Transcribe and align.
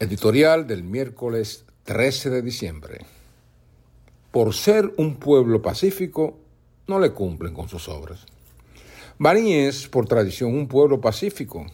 Editorial 0.00 0.68
del 0.68 0.84
miércoles 0.84 1.64
13 1.82 2.30
de 2.30 2.40
diciembre. 2.40 3.04
Por 4.30 4.54
ser 4.54 4.92
un 4.96 5.16
pueblo 5.16 5.60
pacífico, 5.60 6.38
no 6.86 7.00
le 7.00 7.10
cumplen 7.10 7.52
con 7.52 7.68
sus 7.68 7.88
obras. 7.88 8.24
Baní 9.18 9.54
es, 9.54 9.88
por 9.88 10.06
tradición, 10.06 10.54
un 10.54 10.68
pueblo 10.68 11.00
pacífico, 11.00 11.66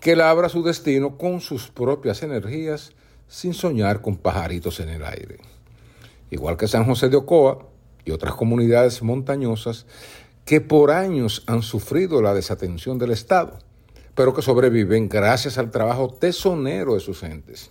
que 0.00 0.16
labra 0.16 0.48
su 0.48 0.64
destino 0.64 1.16
con 1.16 1.40
sus 1.40 1.68
propias 1.68 2.24
energías, 2.24 2.94
sin 3.28 3.54
soñar 3.54 4.02
con 4.02 4.16
pajaritos 4.16 4.80
en 4.80 4.88
el 4.88 5.04
aire. 5.04 5.38
Igual 6.32 6.56
que 6.56 6.66
San 6.66 6.84
José 6.84 7.10
de 7.10 7.18
Ocoa 7.18 7.68
y 8.04 8.10
otras 8.10 8.34
comunidades 8.34 9.04
montañosas 9.04 9.86
que 10.44 10.60
por 10.60 10.90
años 10.90 11.44
han 11.46 11.62
sufrido 11.62 12.22
la 12.22 12.34
desatención 12.34 12.98
del 12.98 13.12
Estado 13.12 13.60
pero 14.14 14.34
que 14.34 14.42
sobreviven 14.42 15.08
gracias 15.08 15.58
al 15.58 15.70
trabajo 15.70 16.08
tesonero 16.08 16.94
de 16.94 17.00
sus 17.00 17.20
gentes. 17.20 17.70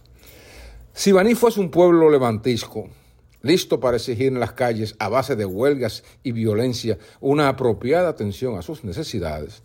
Si 0.94 1.12
Baní 1.12 1.36
fuese 1.36 1.60
un 1.60 1.72
pueblo 1.72 2.10
levantisco, 2.10 2.90
listo 3.42 3.80
para 3.80 3.98
exigir 3.98 4.28
en 4.28 4.40
las 4.40 4.54
calles 4.54 4.96
a 5.00 5.10
base 5.10 5.36
de 5.36 5.46
huelgas 5.46 6.04
y 6.24 6.32
violencia 6.32 6.98
una 7.20 7.48
apropiada 7.48 8.10
atención 8.10 8.58
a 8.58 8.62
sus 8.62 8.84
necesidades, 8.84 9.62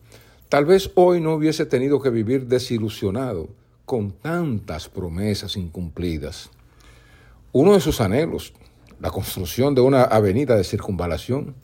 tal 0.48 0.64
vez 0.64 0.90
hoy 0.94 1.20
no 1.20 1.34
hubiese 1.34 1.66
tenido 1.66 2.00
que 2.00 2.10
vivir 2.10 2.46
desilusionado 2.46 3.48
con 3.84 4.12
tantas 4.12 4.88
promesas 4.88 5.56
incumplidas. 5.56 6.50
Uno 7.52 7.74
de 7.74 7.80
sus 7.80 8.00
anhelos, 8.00 8.52
la 9.00 9.10
construcción 9.10 9.74
de 9.74 9.80
una 9.80 10.02
avenida 10.02 10.56
de 10.56 10.64
circunvalación, 10.64 11.54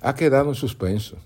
ha 0.00 0.14
quedado 0.14 0.48
en 0.48 0.54
suspenso 0.54 1.16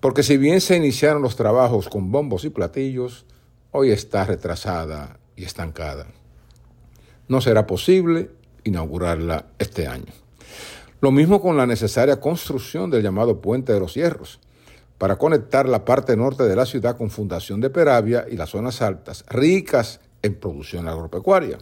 porque 0.00 0.22
si 0.22 0.36
bien 0.36 0.60
se 0.60 0.76
iniciaron 0.76 1.22
los 1.22 1.36
trabajos 1.36 1.88
con 1.88 2.10
bombos 2.12 2.44
y 2.44 2.50
platillos, 2.50 3.26
hoy 3.70 3.90
está 3.90 4.24
retrasada 4.24 5.18
y 5.36 5.44
estancada. 5.44 6.06
No 7.28 7.40
será 7.40 7.66
posible 7.66 8.30
inaugurarla 8.64 9.46
este 9.58 9.86
año. 9.86 10.12
Lo 11.00 11.10
mismo 11.10 11.40
con 11.40 11.56
la 11.56 11.66
necesaria 11.66 12.20
construcción 12.20 12.90
del 12.90 13.02
llamado 13.02 13.40
Puente 13.40 13.72
de 13.72 13.80
los 13.80 13.94
Hierros, 13.94 14.40
para 14.98 15.16
conectar 15.16 15.68
la 15.68 15.84
parte 15.84 16.16
norte 16.16 16.44
de 16.44 16.56
la 16.56 16.64
ciudad 16.64 16.96
con 16.96 17.10
Fundación 17.10 17.60
de 17.60 17.70
Peravia 17.70 18.26
y 18.30 18.36
las 18.36 18.50
zonas 18.50 18.80
altas, 18.80 19.24
ricas 19.28 20.00
en 20.22 20.34
producción 20.36 20.88
agropecuaria. 20.88 21.58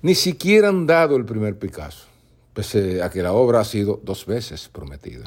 Ni 0.00 0.14
siquiera 0.14 0.68
han 0.68 0.86
dado 0.86 1.16
el 1.16 1.24
primer 1.24 1.58
Picasso, 1.58 2.06
pese 2.54 3.02
a 3.02 3.10
que 3.10 3.22
la 3.22 3.32
obra 3.32 3.60
ha 3.60 3.64
sido 3.64 4.00
dos 4.02 4.26
veces 4.26 4.68
prometida. 4.68 5.24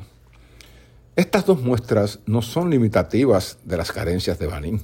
Estas 1.16 1.46
dos 1.46 1.62
muestras 1.62 2.20
no 2.26 2.42
son 2.42 2.70
limitativas 2.70 3.60
de 3.64 3.78
las 3.78 3.94
carencias 3.94 4.38
de 4.38 4.48
Banín, 4.48 4.82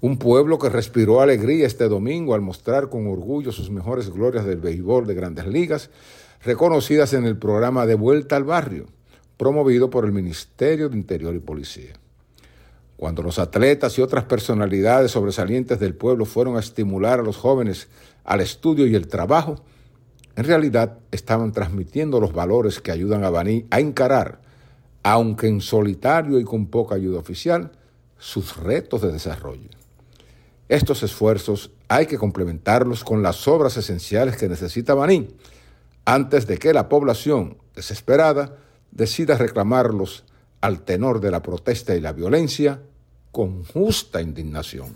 un 0.00 0.16
pueblo 0.16 0.60
que 0.60 0.68
respiró 0.68 1.20
alegría 1.20 1.66
este 1.66 1.88
domingo 1.88 2.34
al 2.36 2.40
mostrar 2.40 2.88
con 2.88 3.08
orgullo 3.08 3.50
sus 3.50 3.68
mejores 3.68 4.10
glorias 4.10 4.44
del 4.44 4.60
béisbol 4.60 5.08
de 5.08 5.14
grandes 5.14 5.48
ligas, 5.48 5.90
reconocidas 6.44 7.14
en 7.14 7.24
el 7.24 7.36
programa 7.36 7.84
de 7.84 7.96
Vuelta 7.96 8.36
al 8.36 8.44
Barrio, 8.44 8.86
promovido 9.36 9.90
por 9.90 10.04
el 10.04 10.12
Ministerio 10.12 10.88
de 10.88 10.96
Interior 10.96 11.34
y 11.34 11.40
Policía. 11.40 11.94
Cuando 12.96 13.24
los 13.24 13.40
atletas 13.40 13.98
y 13.98 14.02
otras 14.02 14.22
personalidades 14.22 15.10
sobresalientes 15.10 15.80
del 15.80 15.96
pueblo 15.96 16.26
fueron 16.26 16.56
a 16.56 16.60
estimular 16.60 17.18
a 17.18 17.24
los 17.24 17.38
jóvenes 17.38 17.88
al 18.22 18.40
estudio 18.40 18.86
y 18.86 18.94
el 18.94 19.08
trabajo, 19.08 19.56
en 20.36 20.44
realidad 20.44 20.98
estaban 21.10 21.50
transmitiendo 21.50 22.20
los 22.20 22.32
valores 22.32 22.80
que 22.80 22.92
ayudan 22.92 23.24
a 23.24 23.30
Baní 23.30 23.66
a 23.70 23.80
encarar 23.80 24.45
aunque 25.08 25.46
en 25.46 25.60
solitario 25.60 26.40
y 26.40 26.42
con 26.42 26.66
poca 26.66 26.96
ayuda 26.96 27.20
oficial, 27.20 27.70
sus 28.18 28.56
retos 28.56 29.02
de 29.02 29.12
desarrollo. 29.12 29.68
Estos 30.68 31.04
esfuerzos 31.04 31.70
hay 31.86 32.06
que 32.06 32.18
complementarlos 32.18 33.04
con 33.04 33.22
las 33.22 33.46
obras 33.46 33.76
esenciales 33.76 34.36
que 34.36 34.48
necesita 34.48 34.94
Baní, 34.94 35.28
antes 36.04 36.48
de 36.48 36.58
que 36.58 36.72
la 36.72 36.88
población, 36.88 37.56
desesperada, 37.76 38.56
decida 38.90 39.38
reclamarlos 39.38 40.24
al 40.60 40.80
tenor 40.80 41.20
de 41.20 41.30
la 41.30 41.40
protesta 41.40 41.94
y 41.94 42.00
la 42.00 42.12
violencia 42.12 42.82
con 43.30 43.62
justa 43.62 44.20
indignación. 44.20 44.92